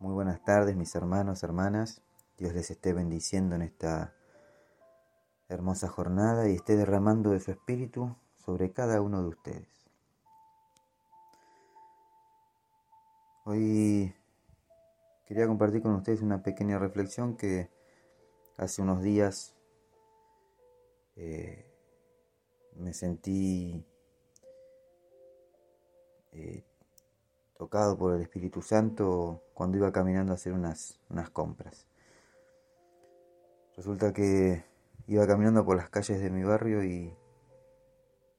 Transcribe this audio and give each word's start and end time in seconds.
Muy 0.00 0.14
buenas 0.14 0.42
tardes 0.42 0.76
mis 0.76 0.94
hermanos, 0.94 1.42
hermanas. 1.42 2.00
Dios 2.38 2.54
les 2.54 2.70
esté 2.70 2.94
bendiciendo 2.94 3.54
en 3.54 3.60
esta 3.60 4.14
hermosa 5.50 5.88
jornada 5.88 6.48
y 6.48 6.54
esté 6.54 6.74
derramando 6.74 7.32
de 7.32 7.40
su 7.40 7.50
espíritu 7.50 8.16
sobre 8.34 8.72
cada 8.72 9.02
uno 9.02 9.20
de 9.20 9.28
ustedes. 9.28 9.90
Hoy 13.44 14.14
quería 15.26 15.46
compartir 15.46 15.82
con 15.82 15.94
ustedes 15.96 16.22
una 16.22 16.42
pequeña 16.42 16.78
reflexión 16.78 17.36
que 17.36 17.68
hace 18.56 18.80
unos 18.80 19.02
días 19.02 19.54
eh, 21.16 21.70
me 22.74 22.94
sentí 22.94 23.84
eh, 26.32 26.64
tocado 27.60 27.98
por 27.98 28.14
el 28.14 28.22
Espíritu 28.22 28.62
Santo 28.62 29.42
cuando 29.52 29.76
iba 29.76 29.92
caminando 29.92 30.32
a 30.32 30.36
hacer 30.36 30.54
unas, 30.54 30.98
unas 31.10 31.28
compras. 31.28 31.86
Resulta 33.76 34.14
que 34.14 34.64
iba 35.06 35.26
caminando 35.26 35.62
por 35.62 35.76
las 35.76 35.90
calles 35.90 36.22
de 36.22 36.30
mi 36.30 36.42
barrio 36.42 36.82
y 36.82 37.14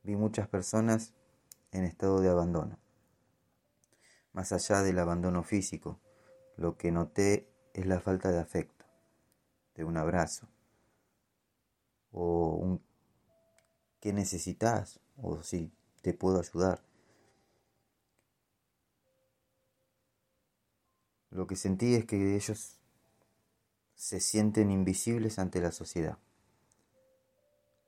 vi 0.02 0.16
muchas 0.16 0.48
personas 0.48 1.14
en 1.72 1.84
estado 1.84 2.20
de 2.20 2.30
abandono. 2.30 2.80
Más 4.34 4.54
allá 4.54 4.82
del 4.82 4.98
abandono 4.98 5.44
físico, 5.44 6.00
lo 6.58 6.76
que 6.76 6.92
noté 6.92 7.48
es 7.76 7.86
la 7.86 8.00
falta 8.00 8.32
de 8.32 8.40
afecto, 8.40 8.86
de 9.76 9.84
un 9.84 9.98
abrazo, 9.98 10.48
o 12.12 12.56
un 12.56 12.82
¿qué 14.00 14.14
necesitas? 14.14 15.00
o 15.16 15.44
si 15.44 15.72
te 16.02 16.16
puedo 16.16 16.40
ayudar. 16.40 16.82
Lo 21.32 21.48
que 21.48 21.56
sentí 21.56 21.96
es 21.96 22.06
que 22.06 22.36
ellos 22.36 22.78
se 23.96 24.20
sienten 24.20 24.70
invisibles 24.70 25.40
ante 25.40 25.62
la 25.62 25.72
sociedad. 25.72 26.18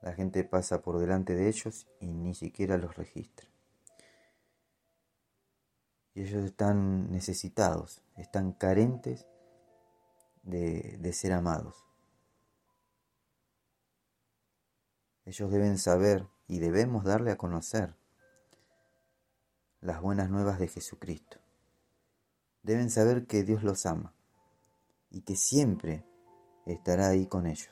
La 0.01 0.13
gente 0.13 0.43
pasa 0.45 0.81
por 0.81 0.97
delante 0.97 1.35
de 1.35 1.49
ellos 1.49 1.87
y 1.99 2.07
ni 2.07 2.33
siquiera 2.35 2.77
los 2.77 2.95
registra. 2.95 3.47
Y 6.15 6.21
ellos 6.21 6.45
están 6.45 7.11
necesitados, 7.11 8.01
están 8.15 8.53
carentes 8.53 9.27
de, 10.43 10.97
de 10.99 11.13
ser 11.13 11.33
amados. 11.33 11.83
Ellos 15.25 15.51
deben 15.51 15.77
saber 15.77 16.27
y 16.47 16.59
debemos 16.59 17.03
darle 17.03 17.31
a 17.31 17.37
conocer 17.37 17.93
las 19.81 20.01
buenas 20.01 20.29
nuevas 20.29 20.59
de 20.59 20.67
Jesucristo 20.69 21.42
deben 22.63 22.89
saber 22.89 23.27
que 23.27 23.43
Dios 23.43 23.63
los 23.63 23.85
ama 23.85 24.13
y 25.11 25.21
que 25.21 25.35
siempre 25.35 26.05
estará 26.65 27.09
ahí 27.09 27.27
con 27.27 27.45
ellos. 27.45 27.69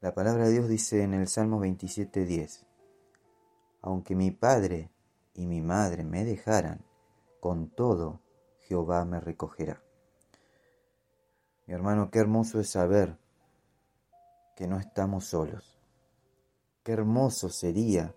La 0.00 0.14
palabra 0.14 0.44
de 0.44 0.52
Dios 0.52 0.68
dice 0.68 1.02
en 1.02 1.14
el 1.14 1.26
Salmo 1.28 1.58
27:10, 1.60 2.66
aunque 3.80 4.14
mi 4.14 4.30
padre 4.30 4.90
y 5.34 5.46
mi 5.46 5.60
madre 5.60 6.04
me 6.04 6.24
dejaran, 6.24 6.84
con 7.40 7.68
todo 7.70 8.20
Jehová 8.60 9.04
me 9.04 9.20
recogerá. 9.20 9.82
Mi 11.66 11.74
hermano, 11.74 12.10
qué 12.10 12.18
hermoso 12.18 12.60
es 12.60 12.68
saber 12.68 13.18
que 14.54 14.66
no 14.66 14.78
estamos 14.78 15.24
solos. 15.24 15.78
Qué 16.82 16.92
hermoso 16.92 17.48
sería 17.48 18.14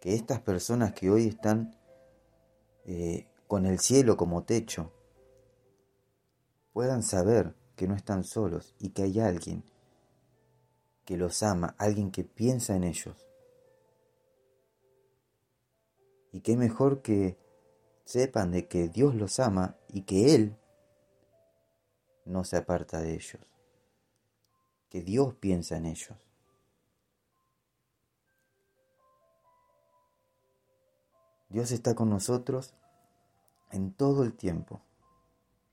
que 0.00 0.14
estas 0.14 0.40
personas 0.40 0.92
que 0.94 1.10
hoy 1.10 1.28
están 1.28 1.76
eh, 2.86 3.28
con 3.46 3.66
el 3.66 3.78
cielo 3.78 4.16
como 4.16 4.44
techo, 4.44 4.92
puedan 6.72 7.02
saber 7.02 7.54
que 7.76 7.86
no 7.86 7.94
están 7.94 8.24
solos 8.24 8.74
y 8.78 8.90
que 8.90 9.02
hay 9.02 9.20
alguien 9.20 9.64
que 11.04 11.16
los 11.16 11.42
ama, 11.42 11.74
alguien 11.78 12.10
que 12.10 12.24
piensa 12.24 12.74
en 12.74 12.84
ellos. 12.84 13.28
Y 16.32 16.40
qué 16.40 16.56
mejor 16.56 17.02
que 17.02 17.38
sepan 18.04 18.50
de 18.50 18.66
que 18.66 18.88
Dios 18.88 19.14
los 19.14 19.38
ama 19.38 19.76
y 19.88 20.02
que 20.02 20.34
Él 20.34 20.56
no 22.24 22.44
se 22.44 22.56
aparta 22.56 23.00
de 23.00 23.14
ellos, 23.14 23.40
que 24.88 25.02
Dios 25.02 25.34
piensa 25.34 25.76
en 25.76 25.86
ellos. 25.86 26.18
Dios 31.50 31.70
está 31.70 31.94
con 31.94 32.10
nosotros 32.10 32.74
en 33.74 33.92
todo 33.92 34.22
el 34.22 34.34
tiempo. 34.34 34.80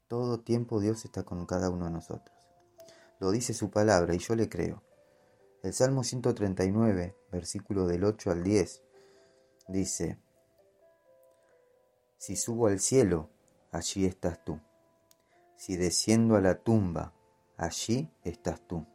Todo 0.07 0.39
tiempo 0.39 0.79
Dios 0.79 1.05
está 1.05 1.23
con 1.23 1.45
cada 1.45 1.69
uno 1.69 1.85
de 1.85 1.91
nosotros. 1.91 2.35
Lo 3.19 3.29
dice 3.29 3.53
su 3.53 3.69
palabra 3.69 4.15
y 4.15 4.17
yo 4.17 4.35
le 4.35 4.49
creo. 4.49 4.81
El 5.61 5.73
Salmo 5.73 6.03
139, 6.03 7.15
versículo 7.31 7.85
del 7.85 8.03
8 8.03 8.31
al 8.31 8.43
10, 8.43 8.81
dice, 9.67 10.17
Si 12.17 12.35
subo 12.35 12.67
al 12.67 12.79
cielo, 12.79 13.29
allí 13.71 14.07
estás 14.07 14.43
tú. 14.43 14.59
Si 15.55 15.77
desciendo 15.77 16.35
a 16.35 16.41
la 16.41 16.55
tumba, 16.55 17.13
allí 17.55 18.11
estás 18.23 18.67
tú. 18.67 18.87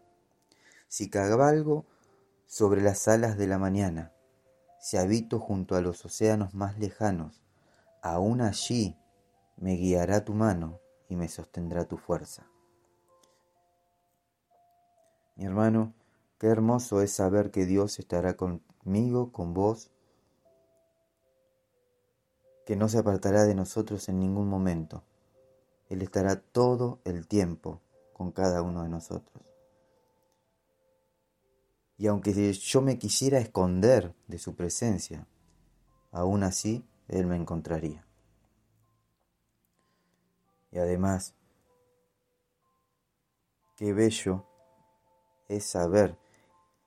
Si 0.88 1.08
cabalgo 1.08 1.86
sobre 2.46 2.82
las 2.82 3.06
alas 3.06 3.38
de 3.38 3.46
la 3.46 3.58
mañana, 3.58 4.12
si 4.80 4.96
habito 4.96 5.38
junto 5.38 5.76
a 5.76 5.80
los 5.80 6.04
océanos 6.04 6.54
más 6.54 6.76
lejanos, 6.80 7.45
aún 8.12 8.40
allí 8.40 8.96
me 9.56 9.74
guiará 9.74 10.24
tu 10.24 10.32
mano 10.32 10.80
y 11.08 11.16
me 11.16 11.28
sostendrá 11.28 11.86
tu 11.86 11.96
fuerza. 11.96 12.46
Mi 15.34 15.44
hermano, 15.44 15.92
qué 16.38 16.46
hermoso 16.46 17.02
es 17.02 17.12
saber 17.12 17.50
que 17.50 17.66
Dios 17.66 17.98
estará 17.98 18.36
conmigo, 18.36 19.32
con 19.32 19.54
vos, 19.54 19.90
que 22.64 22.76
no 22.76 22.88
se 22.88 22.98
apartará 22.98 23.44
de 23.44 23.54
nosotros 23.54 24.08
en 24.08 24.18
ningún 24.18 24.48
momento. 24.48 25.04
Él 25.88 26.02
estará 26.02 26.40
todo 26.40 27.00
el 27.04 27.26
tiempo 27.26 27.80
con 28.12 28.32
cada 28.32 28.62
uno 28.62 28.82
de 28.82 28.88
nosotros. 28.88 29.54
Y 31.98 32.08
aunque 32.08 32.52
yo 32.52 32.82
me 32.82 32.98
quisiera 32.98 33.38
esconder 33.38 34.14
de 34.26 34.38
su 34.38 34.54
presencia, 34.54 35.26
aún 36.10 36.42
así 36.42 36.84
él 37.08 37.26
me 37.26 37.36
encontraría. 37.36 38.04
Y 40.70 40.78
además, 40.78 41.34
qué 43.76 43.92
bello 43.92 44.44
es 45.48 45.64
saber 45.64 46.18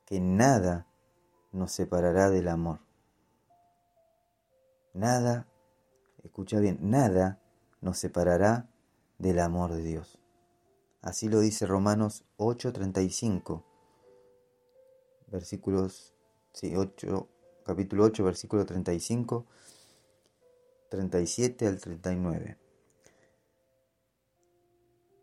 que 0.05 0.19
nada 0.19 0.87
nos 1.51 1.71
separará 1.71 2.29
del 2.29 2.47
amor. 2.47 2.79
Nada, 4.93 5.47
escucha 6.23 6.59
bien, 6.59 6.77
nada 6.81 7.41
nos 7.81 7.97
separará 7.97 8.69
del 9.17 9.39
amor 9.39 9.73
de 9.73 9.81
Dios. 9.81 10.19
Así 11.01 11.29
lo 11.29 11.39
dice 11.39 11.65
Romanos 11.65 12.25
8:35, 12.37 13.63
versículos, 15.27 16.13
sí, 16.53 16.75
8, 16.75 17.29
capítulo 17.63 18.03
8, 18.03 18.23
versículo 18.25 18.65
35 18.65 19.45
37 20.89 21.67
al 21.67 21.79
39. 21.79 22.57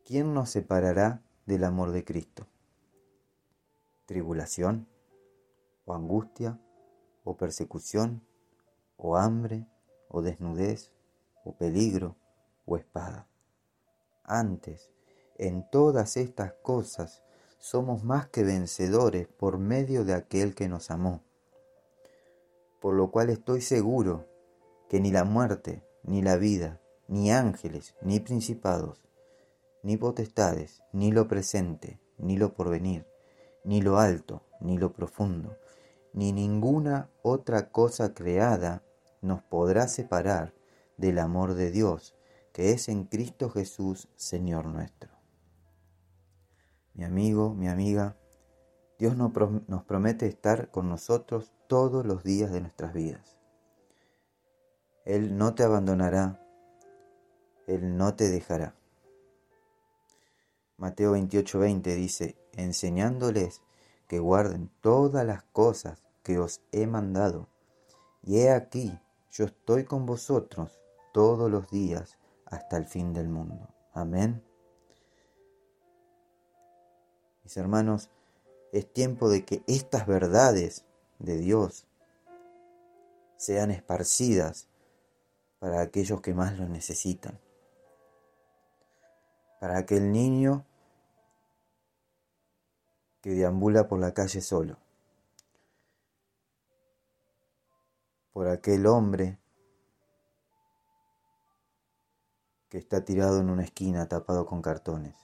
¿Quién 0.04 0.32
nos 0.32 0.50
separará 0.50 1.24
del 1.44 1.64
amor 1.64 1.90
de 1.90 2.04
Cristo? 2.04 2.46
¿Tribulación? 4.06 4.86
¿O 5.84 5.94
angustia? 5.94 6.60
¿O 7.24 7.36
persecución? 7.36 8.24
¿O 8.96 9.16
hambre? 9.16 9.66
¿O 10.08 10.22
desnudez? 10.22 10.92
¿O 11.44 11.56
peligro? 11.56 12.14
¿O 12.64 12.76
espada? 12.76 13.26
Antes, 14.22 14.92
en 15.36 15.68
todas 15.68 16.16
estas 16.16 16.52
cosas, 16.62 17.24
somos 17.58 18.04
más 18.04 18.28
que 18.28 18.44
vencedores 18.44 19.26
por 19.26 19.58
medio 19.58 20.04
de 20.04 20.14
aquel 20.14 20.54
que 20.54 20.68
nos 20.68 20.92
amó. 20.92 21.24
Por 22.80 22.94
lo 22.94 23.10
cual 23.10 23.30
estoy 23.30 23.62
seguro 23.62 24.35
que 24.88 25.00
ni 25.00 25.10
la 25.10 25.24
muerte, 25.24 25.82
ni 26.02 26.22
la 26.22 26.36
vida, 26.36 26.80
ni 27.08 27.30
ángeles, 27.30 27.94
ni 28.02 28.20
principados, 28.20 29.06
ni 29.82 29.96
potestades, 29.96 30.82
ni 30.92 31.12
lo 31.12 31.28
presente, 31.28 32.00
ni 32.18 32.36
lo 32.36 32.54
porvenir, 32.54 33.06
ni 33.64 33.82
lo 33.82 33.98
alto, 33.98 34.42
ni 34.60 34.78
lo 34.78 34.92
profundo, 34.92 35.56
ni 36.12 36.32
ninguna 36.32 37.10
otra 37.22 37.70
cosa 37.70 38.14
creada 38.14 38.82
nos 39.22 39.42
podrá 39.42 39.88
separar 39.88 40.54
del 40.96 41.18
amor 41.18 41.54
de 41.54 41.70
Dios, 41.70 42.14
que 42.52 42.72
es 42.72 42.88
en 42.88 43.04
Cristo 43.04 43.50
Jesús, 43.50 44.08
Señor 44.16 44.66
nuestro. 44.66 45.10
Mi 46.94 47.04
amigo, 47.04 47.52
mi 47.54 47.68
amiga, 47.68 48.16
Dios 48.98 49.14
nos 49.16 49.84
promete 49.84 50.26
estar 50.26 50.70
con 50.70 50.88
nosotros 50.88 51.52
todos 51.66 52.06
los 52.06 52.24
días 52.24 52.50
de 52.50 52.62
nuestras 52.62 52.94
vidas. 52.94 53.35
Él 55.06 55.38
no 55.38 55.54
te 55.54 55.62
abandonará, 55.62 56.44
Él 57.68 57.96
no 57.96 58.16
te 58.16 58.28
dejará. 58.28 58.74
Mateo 60.78 61.12
28:20 61.12 61.94
dice, 61.94 62.36
enseñándoles 62.52 63.62
que 64.08 64.18
guarden 64.18 64.68
todas 64.80 65.24
las 65.24 65.44
cosas 65.44 66.02
que 66.24 66.40
os 66.40 66.60
he 66.72 66.88
mandado. 66.88 67.46
Y 68.22 68.40
he 68.40 68.50
aquí, 68.50 68.98
yo 69.30 69.44
estoy 69.44 69.84
con 69.84 70.06
vosotros 70.06 70.80
todos 71.12 71.48
los 71.48 71.70
días 71.70 72.18
hasta 72.44 72.76
el 72.76 72.86
fin 72.86 73.14
del 73.14 73.28
mundo. 73.28 73.68
Amén. 73.92 74.42
Mis 77.44 77.56
hermanos, 77.56 78.10
es 78.72 78.92
tiempo 78.92 79.28
de 79.28 79.44
que 79.44 79.62
estas 79.68 80.08
verdades 80.08 80.84
de 81.20 81.38
Dios 81.38 81.86
sean 83.36 83.70
esparcidas 83.70 84.68
para 85.58 85.80
aquellos 85.80 86.20
que 86.20 86.34
más 86.34 86.58
lo 86.58 86.68
necesitan. 86.68 87.40
Para 89.60 89.78
aquel 89.78 90.12
niño 90.12 90.66
que 93.22 93.30
deambula 93.30 93.88
por 93.88 93.98
la 93.98 94.12
calle 94.12 94.40
solo. 94.40 94.78
Por 98.32 98.48
aquel 98.48 98.86
hombre 98.86 99.38
que 102.68 102.78
está 102.78 103.04
tirado 103.04 103.40
en 103.40 103.48
una 103.48 103.64
esquina 103.64 104.06
tapado 104.06 104.44
con 104.44 104.60
cartones. 104.60 105.16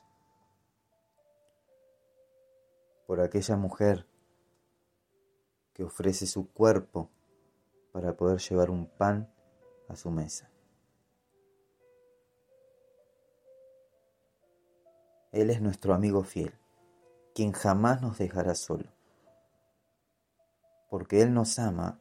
Por 3.06 3.20
aquella 3.20 3.56
mujer 3.56 4.08
que 5.74 5.84
ofrece 5.84 6.26
su 6.26 6.50
cuerpo 6.50 7.10
para 7.92 8.16
poder 8.16 8.40
llevar 8.40 8.70
un 8.70 8.86
pan 8.86 9.32
su 9.96 10.10
mesa. 10.10 10.50
Él 15.32 15.48
es 15.48 15.62
nuestro 15.62 15.94
amigo 15.94 16.24
fiel, 16.24 16.52
quien 17.34 17.52
jamás 17.52 18.02
nos 18.02 18.18
dejará 18.18 18.54
solo, 18.54 18.90
porque 20.90 21.22
Él 21.22 21.32
nos 21.32 21.58
ama 21.58 21.98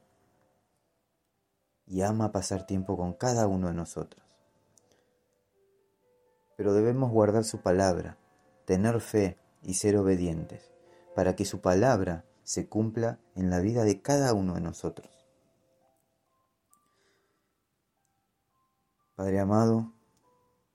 y 1.86 2.02
ama 2.02 2.32
pasar 2.32 2.66
tiempo 2.66 2.98
con 2.98 3.14
cada 3.14 3.48
uno 3.48 3.68
de 3.68 3.74
nosotros. 3.74 4.24
Pero 6.58 6.74
debemos 6.74 7.12
guardar 7.12 7.46
su 7.46 7.62
palabra, 7.62 8.18
tener 8.66 9.00
fe 9.00 9.38
y 9.64 9.76
ser 9.76 9.98
obedientes, 9.98 10.72
para 11.16 11.36
que 11.36 11.46
su 11.46 11.62
palabra 11.62 12.26
se 12.44 12.68
cumpla 12.68 13.20
en 13.36 13.50
la 13.50 13.60
vida 13.60 13.84
de 13.86 14.02
cada 14.02 14.34
uno 14.34 14.56
de 14.56 14.62
nosotros. 14.62 15.21
Padre 19.22 19.40
amado, 19.40 19.94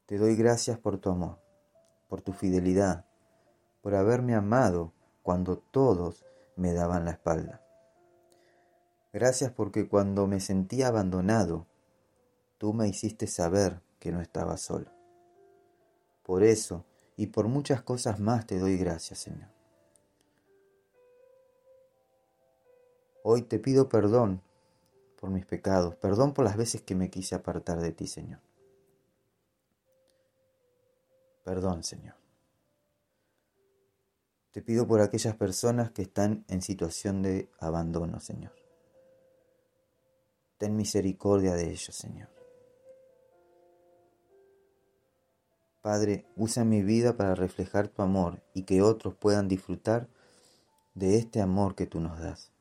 te 0.06 0.18
doy 0.18 0.36
gracias 0.36 0.78
por 0.78 0.98
tu 0.98 1.10
amor, 1.10 1.40
por 2.08 2.22
tu 2.22 2.32
fidelidad, 2.32 3.04
por 3.82 3.96
haberme 3.96 4.36
amado 4.36 4.92
cuando 5.24 5.58
todos 5.58 6.24
me 6.54 6.72
daban 6.72 7.04
la 7.04 7.10
espalda. 7.10 7.60
Gracias 9.12 9.50
porque 9.50 9.88
cuando 9.88 10.28
me 10.28 10.38
sentía 10.38 10.86
abandonado, 10.86 11.66
tú 12.56 12.72
me 12.72 12.86
hiciste 12.86 13.26
saber 13.26 13.82
que 13.98 14.12
no 14.12 14.20
estaba 14.20 14.56
solo. 14.58 14.92
Por 16.22 16.44
eso 16.44 16.84
y 17.16 17.26
por 17.26 17.48
muchas 17.48 17.82
cosas 17.82 18.20
más 18.20 18.46
te 18.46 18.60
doy 18.60 18.78
gracias, 18.78 19.18
Señor. 19.18 19.50
Hoy 23.24 23.42
te 23.42 23.58
pido 23.58 23.88
perdón 23.88 24.40
por 25.20 25.30
mis 25.30 25.46
pecados, 25.46 25.96
perdón 25.96 26.34
por 26.34 26.44
las 26.44 26.56
veces 26.56 26.82
que 26.82 26.94
me 26.94 27.10
quise 27.10 27.34
apartar 27.34 27.80
de 27.80 27.92
ti, 27.92 28.06
Señor. 28.06 28.40
Perdón, 31.44 31.82
Señor. 31.84 32.16
Te 34.50 34.62
pido 34.62 34.86
por 34.86 35.00
aquellas 35.00 35.36
personas 35.36 35.90
que 35.90 36.02
están 36.02 36.44
en 36.48 36.62
situación 36.62 37.22
de 37.22 37.50
abandono, 37.60 38.20
Señor. 38.20 38.52
Ten 40.58 40.74
misericordia 40.76 41.54
de 41.54 41.70
ellos, 41.70 41.94
Señor. 41.94 42.30
Padre, 45.82 46.26
usa 46.34 46.64
mi 46.64 46.82
vida 46.82 47.16
para 47.16 47.34
reflejar 47.34 47.88
tu 47.88 48.02
amor 48.02 48.42
y 48.54 48.62
que 48.64 48.82
otros 48.82 49.14
puedan 49.14 49.46
disfrutar 49.46 50.08
de 50.94 51.18
este 51.18 51.40
amor 51.40 51.74
que 51.76 51.86
tú 51.86 52.00
nos 52.00 52.18
das. 52.18 52.55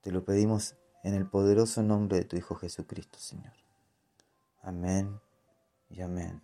Te 0.00 0.12
lo 0.12 0.24
pedimos 0.24 0.76
en 1.02 1.14
el 1.14 1.26
poderoso 1.26 1.82
nombre 1.82 2.18
de 2.18 2.24
tu 2.24 2.36
Hijo 2.36 2.54
Jesucristo, 2.54 3.18
Señor. 3.18 3.52
Amén 4.62 5.20
y 5.90 6.00
amén. 6.00 6.42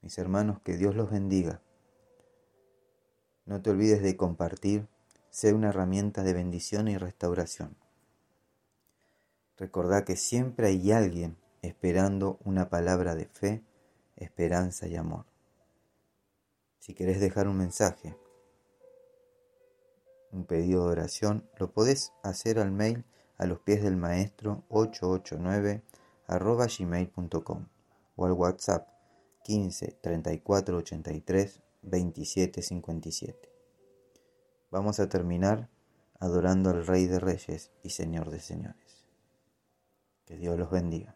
Mis 0.00 0.16
hermanos, 0.18 0.60
que 0.60 0.76
Dios 0.76 0.94
los 0.94 1.10
bendiga. 1.10 1.60
No 3.46 3.62
te 3.62 3.70
olvides 3.70 4.02
de 4.02 4.16
compartir, 4.16 4.86
sé 5.30 5.54
una 5.54 5.70
herramienta 5.70 6.22
de 6.22 6.34
bendición 6.34 6.86
y 6.86 6.96
restauración. 6.96 7.76
Recordá 9.56 10.04
que 10.04 10.16
siempre 10.16 10.68
hay 10.68 10.92
alguien 10.92 11.36
esperando 11.62 12.38
una 12.44 12.68
palabra 12.68 13.16
de 13.16 13.26
fe, 13.26 13.64
esperanza 14.16 14.86
y 14.86 14.96
amor. 14.96 15.24
Si 16.78 16.94
querés 16.94 17.20
dejar 17.20 17.48
un 17.48 17.56
mensaje, 17.56 18.16
un 20.36 20.44
pedido 20.44 20.86
de 20.86 20.92
oración, 20.92 21.48
lo 21.58 21.72
podés 21.72 22.12
hacer 22.22 22.58
al 22.58 22.70
mail 22.70 23.04
a 23.38 23.46
los 23.46 23.58
pies 23.60 23.82
del 23.82 23.96
maestro 23.96 24.64
889 24.68 25.82
arroba 26.26 26.66
o 28.16 28.26
al 28.26 28.32
WhatsApp 28.32 28.88
15 29.44 29.98
34 30.00 30.76
83 30.76 31.62
27 31.82 32.62
57. 32.62 33.52
Vamos 34.70 35.00
a 35.00 35.08
terminar 35.08 35.68
adorando 36.18 36.70
al 36.70 36.86
Rey 36.86 37.06
de 37.06 37.20
Reyes 37.20 37.70
y 37.82 37.90
Señor 37.90 38.30
de 38.30 38.40
Señores. 38.40 39.06
Que 40.24 40.36
Dios 40.36 40.58
los 40.58 40.70
bendiga. 40.70 41.14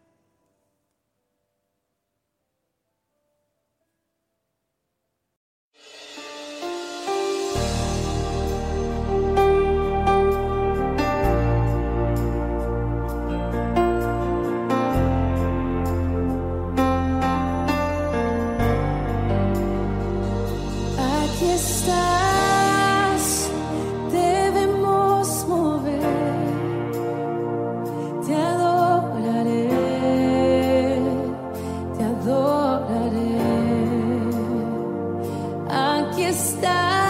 Stop. 36.33 37.00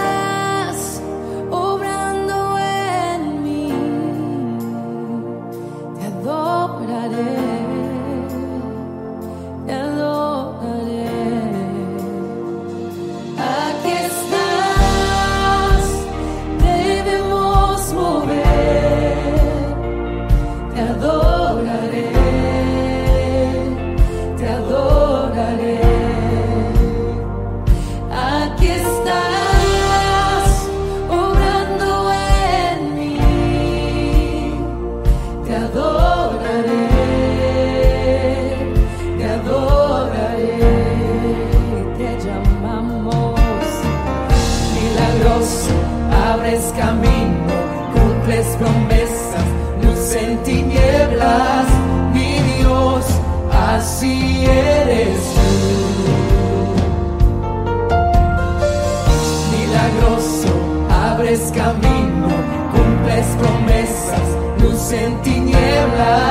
Camino, 61.49 62.29
cumples 62.71 63.25
promesas, 63.39 64.27
luz 64.59 64.91
en 64.91 65.21
tinieblas. 65.21 66.30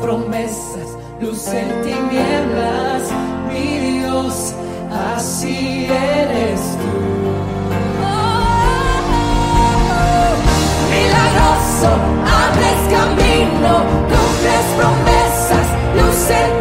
Promesas, 0.00 0.96
luz 1.20 1.48
en 1.48 1.82
tinieblas, 1.82 3.10
mi 3.48 3.98
Dios, 3.98 4.54
así 5.14 5.86
eres 5.86 6.60
tú. 6.60 6.92
Milagroso, 10.90 11.90
abres 12.42 12.80
camino, 12.96 13.72
cumples 14.08 14.66
promesas, 14.76 15.66
luz 15.96 16.30
en 16.30 16.60